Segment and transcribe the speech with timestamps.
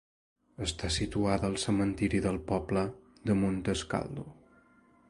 [0.67, 2.87] Està situada en el cementiri del poble
[3.31, 4.29] de Montesclado.